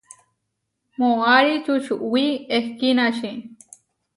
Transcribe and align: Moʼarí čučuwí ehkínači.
Moʼarí 0.99 1.53
čučuwí 1.65 2.23
ehkínači. 2.57 3.31